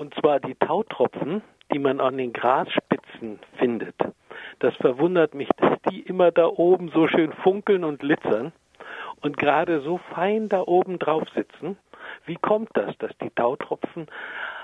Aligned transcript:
Und 0.00 0.14
zwar 0.14 0.40
die 0.40 0.54
Tautropfen, 0.54 1.42
die 1.70 1.78
man 1.78 2.00
an 2.00 2.16
den 2.16 2.32
Grasspitzen 2.32 3.38
findet. 3.58 3.94
Das 4.58 4.74
verwundert 4.76 5.34
mich, 5.34 5.50
dass 5.58 5.76
die 5.90 6.00
immer 6.00 6.30
da 6.30 6.46
oben 6.46 6.88
so 6.88 7.06
schön 7.06 7.34
funkeln 7.34 7.84
und 7.84 8.00
glitzern 8.00 8.52
und 9.20 9.36
gerade 9.36 9.82
so 9.82 10.00
fein 10.14 10.48
da 10.48 10.62
oben 10.62 10.98
drauf 10.98 11.24
sitzen. 11.34 11.76
Wie 12.24 12.36
kommt 12.36 12.70
das, 12.72 12.96
dass 12.96 13.10
die 13.22 13.28
Tautropfen 13.28 14.06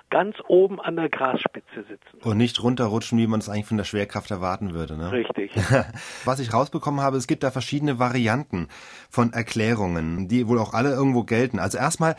ganz 0.09 0.37
oben 0.47 0.81
an 0.81 0.97
der 0.97 1.09
Grasspitze 1.09 1.83
sitzen. 1.89 2.23
Und 2.23 2.37
nicht 2.37 2.63
runterrutschen, 2.63 3.19
wie 3.19 3.27
man 3.27 3.41
es 3.41 3.49
eigentlich 3.49 3.67
von 3.67 3.77
der 3.77 3.85
Schwerkraft 3.85 4.31
erwarten 4.31 4.73
würde. 4.73 4.97
Ne? 4.97 5.11
Richtig. 5.11 5.53
Was 6.25 6.39
ich 6.39 6.55
rausbekommen 6.55 7.01
habe, 7.01 7.17
es 7.17 7.27
gibt 7.27 7.43
da 7.43 7.51
verschiedene 7.51 7.99
Varianten 7.99 8.69
von 9.11 9.33
Erklärungen, 9.33 10.29
die 10.29 10.47
wohl 10.47 10.59
auch 10.59 10.75
alle 10.75 10.91
irgendwo 10.91 11.25
gelten. 11.25 11.59
Also 11.59 11.79
erstmal 11.79 12.15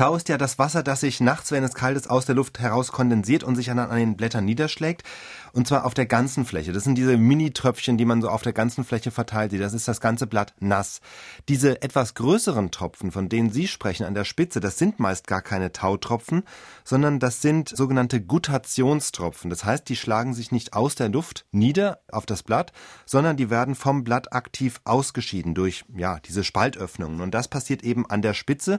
Tau 0.00 0.16
ist 0.16 0.30
ja 0.30 0.38
das 0.38 0.58
Wasser, 0.58 0.82
das 0.82 1.00
sich 1.00 1.20
nachts, 1.20 1.52
wenn 1.52 1.62
es 1.62 1.74
kalt 1.74 1.94
ist, 1.94 2.08
aus 2.08 2.24
der 2.24 2.34
Luft 2.34 2.58
heraus 2.58 2.90
kondensiert 2.90 3.44
und 3.44 3.54
sich 3.54 3.66
dann 3.66 3.78
an 3.78 3.98
den 3.98 4.16
Blättern 4.16 4.46
niederschlägt. 4.46 5.02
Und 5.52 5.68
zwar 5.68 5.84
auf 5.84 5.92
der 5.92 6.06
ganzen 6.06 6.46
Fläche. 6.46 6.72
Das 6.72 6.84
sind 6.84 6.94
diese 6.94 7.18
Mini-Tröpfchen, 7.18 7.98
die 7.98 8.06
man 8.06 8.22
so 8.22 8.30
auf 8.30 8.40
der 8.40 8.54
ganzen 8.54 8.84
Fläche 8.84 9.10
verteilt 9.10 9.50
sieht. 9.50 9.60
Das 9.60 9.74
ist 9.74 9.86
das 9.88 10.00
ganze 10.00 10.26
Blatt 10.26 10.54
nass. 10.58 11.02
Diese 11.50 11.82
etwas 11.82 12.14
größeren 12.14 12.70
Tropfen, 12.70 13.12
von 13.12 13.28
denen 13.28 13.50
Sie 13.50 13.68
sprechen 13.68 14.06
an 14.06 14.14
der 14.14 14.24
Spitze, 14.24 14.60
das 14.60 14.78
sind 14.78 15.00
meist 15.00 15.26
gar 15.26 15.42
keine 15.42 15.70
Tautropfen, 15.70 16.44
sondern 16.82 17.18
das 17.18 17.42
sind 17.42 17.68
sogenannte 17.68 18.22
Gutationstropfen. 18.22 19.50
Das 19.50 19.66
heißt, 19.66 19.86
die 19.86 19.96
schlagen 19.96 20.32
sich 20.32 20.50
nicht 20.50 20.72
aus 20.72 20.94
der 20.94 21.10
Luft 21.10 21.44
nieder 21.50 22.00
auf 22.10 22.24
das 22.24 22.42
Blatt, 22.42 22.72
sondern 23.04 23.36
die 23.36 23.50
werden 23.50 23.74
vom 23.74 24.02
Blatt 24.02 24.32
aktiv 24.32 24.80
ausgeschieden 24.84 25.54
durch, 25.54 25.84
ja, 25.94 26.20
diese 26.20 26.42
Spaltöffnungen. 26.42 27.20
Und 27.20 27.34
das 27.34 27.48
passiert 27.48 27.82
eben 27.82 28.08
an 28.08 28.22
der 28.22 28.32
Spitze. 28.32 28.78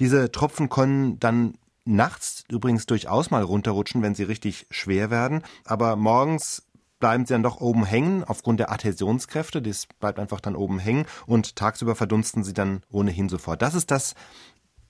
Diese 0.00 0.30
Tropfen 0.30 0.47
können 0.68 1.18
dann 1.20 1.54
nachts 1.84 2.44
übrigens 2.48 2.86
durchaus 2.86 3.30
mal 3.30 3.42
runterrutschen, 3.42 4.02
wenn 4.02 4.14
sie 4.14 4.24
richtig 4.24 4.66
schwer 4.70 5.10
werden, 5.10 5.42
aber 5.64 5.96
morgens 5.96 6.64
bleiben 7.00 7.26
sie 7.26 7.34
dann 7.34 7.42
doch 7.42 7.60
oben 7.60 7.84
hängen 7.84 8.24
aufgrund 8.24 8.60
der 8.60 8.72
Adhäsionskräfte. 8.72 9.62
Das 9.62 9.86
bleibt 9.86 10.18
einfach 10.18 10.40
dann 10.40 10.56
oben 10.56 10.78
hängen 10.78 11.06
und 11.26 11.56
tagsüber 11.56 11.94
verdunsten 11.94 12.44
sie 12.44 12.54
dann 12.54 12.82
ohnehin 12.90 13.28
sofort. 13.28 13.62
Das 13.62 13.74
ist 13.74 13.90
das, 13.90 14.14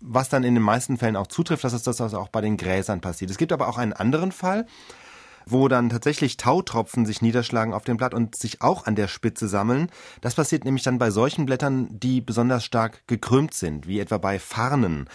was 0.00 0.28
dann 0.28 0.44
in 0.44 0.54
den 0.54 0.62
meisten 0.62 0.96
Fällen 0.96 1.16
auch 1.16 1.26
zutrifft. 1.26 1.64
Das 1.64 1.72
ist 1.72 1.86
das, 1.86 2.00
was 2.00 2.14
auch 2.14 2.28
bei 2.28 2.40
den 2.40 2.56
Gräsern 2.56 3.00
passiert. 3.00 3.30
Es 3.30 3.38
gibt 3.38 3.52
aber 3.52 3.68
auch 3.68 3.78
einen 3.78 3.92
anderen 3.92 4.32
Fall, 4.32 4.66
wo 5.44 5.68
dann 5.68 5.88
tatsächlich 5.88 6.36
Tautropfen 6.36 7.06
sich 7.06 7.22
niederschlagen 7.22 7.72
auf 7.72 7.84
dem 7.84 7.96
Blatt 7.96 8.14
und 8.14 8.36
sich 8.36 8.62
auch 8.62 8.86
an 8.86 8.96
der 8.96 9.08
Spitze 9.08 9.48
sammeln. 9.48 9.90
Das 10.20 10.34
passiert 10.34 10.64
nämlich 10.64 10.84
dann 10.84 10.98
bei 10.98 11.10
solchen 11.10 11.46
Blättern, 11.46 11.88
die 11.90 12.20
besonders 12.20 12.64
stark 12.64 13.06
gekrümmt 13.06 13.54
sind, 13.54 13.86
wie 13.86 14.00
etwa 14.00 14.18
bei 14.18 14.38
Farnen. 14.38 15.08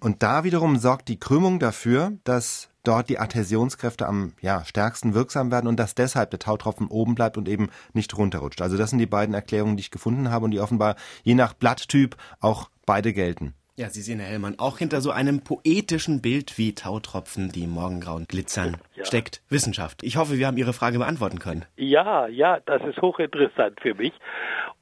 Und 0.00 0.22
da 0.22 0.44
wiederum 0.44 0.76
sorgt 0.76 1.08
die 1.08 1.18
Krümmung 1.18 1.58
dafür, 1.58 2.12
dass 2.24 2.70
dort 2.84 3.10
die 3.10 3.18
Adhäsionskräfte 3.18 4.06
am 4.06 4.32
ja, 4.40 4.64
stärksten 4.64 5.14
wirksam 5.14 5.50
werden 5.50 5.66
und 5.66 5.78
dass 5.78 5.94
deshalb 5.94 6.30
der 6.30 6.38
Tautropfen 6.38 6.86
oben 6.88 7.14
bleibt 7.14 7.36
und 7.36 7.48
eben 7.48 7.68
nicht 7.92 8.16
runterrutscht. 8.16 8.62
Also 8.62 8.78
das 8.78 8.90
sind 8.90 8.98
die 8.98 9.06
beiden 9.06 9.34
Erklärungen, 9.34 9.76
die 9.76 9.82
ich 9.82 9.90
gefunden 9.90 10.30
habe 10.30 10.46
und 10.46 10.52
die 10.52 10.60
offenbar 10.60 10.96
je 11.22 11.34
nach 11.34 11.52
Blatttyp 11.52 12.16
auch 12.40 12.70
beide 12.86 13.12
gelten. 13.12 13.54
Ja, 13.76 13.88
Sie 13.88 14.02
sehen, 14.02 14.18
Herr 14.20 14.28
Hellmann, 14.28 14.58
auch 14.58 14.76
hinter 14.76 15.00
so 15.00 15.10
einem 15.10 15.40
poetischen 15.40 16.20
Bild 16.20 16.58
wie 16.58 16.74
Tautropfen, 16.74 17.50
die 17.50 17.66
morgengrauen 17.66 18.26
glitzern, 18.26 18.76
ja. 18.94 19.06
steckt 19.06 19.42
Wissenschaft. 19.48 20.02
Ich 20.02 20.16
hoffe, 20.16 20.36
wir 20.36 20.46
haben 20.46 20.58
Ihre 20.58 20.74
Frage 20.74 20.98
beantworten 20.98 21.38
können. 21.38 21.64
Ja, 21.76 22.26
ja, 22.26 22.60
das 22.66 22.82
ist 22.82 23.00
hochinteressant 23.00 23.80
für 23.80 23.94
mich. 23.94 24.12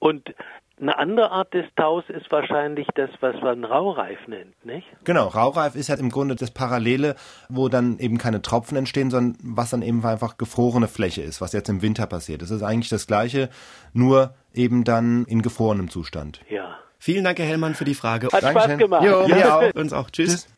Und 0.00 0.34
eine 0.80 0.98
andere 0.98 1.30
Art 1.30 1.52
des 1.54 1.66
Taus 1.76 2.04
ist 2.08 2.30
wahrscheinlich 2.30 2.86
das, 2.94 3.10
was 3.20 3.34
man 3.42 3.64
Raureif 3.64 4.18
nennt, 4.26 4.64
nicht? 4.64 4.86
Genau, 5.04 5.26
Raureif 5.26 5.74
ist 5.74 5.88
ja 5.88 5.96
im 5.96 6.10
Grunde 6.10 6.36
das 6.36 6.50
Parallele, 6.50 7.14
wo 7.48 7.68
dann 7.68 7.98
eben 7.98 8.18
keine 8.18 8.42
Tropfen 8.42 8.76
entstehen, 8.76 9.10
sondern 9.10 9.38
was 9.42 9.70
dann 9.70 9.82
eben 9.82 10.04
einfach 10.04 10.38
gefrorene 10.38 10.88
Fläche 10.88 11.22
ist, 11.22 11.40
was 11.40 11.52
jetzt 11.52 11.68
im 11.68 11.82
Winter 11.82 12.06
passiert. 12.06 12.42
Das 12.42 12.50
ist 12.50 12.62
eigentlich 12.62 12.90
das 12.90 13.06
Gleiche, 13.06 13.48
nur 13.92 14.34
eben 14.54 14.84
dann 14.84 15.24
in 15.26 15.42
gefrorenem 15.42 15.90
Zustand. 15.90 16.40
Ja. 16.48 16.78
Vielen 16.98 17.24
Dank, 17.24 17.38
Herr 17.38 17.46
Hellmann, 17.46 17.74
für 17.74 17.84
die 17.84 17.94
Frage. 17.94 18.28
Hat 18.32 18.42
Dankeschön. 18.42 18.70
Spaß 18.70 18.78
gemacht. 18.78 19.04
Jo, 19.04 19.26
ja. 19.28 19.70
Uns 19.74 19.92
auch. 19.92 20.10
Tschüss. 20.10 20.30
Tschüss. 20.30 20.48